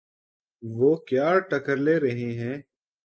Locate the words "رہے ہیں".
1.99-2.57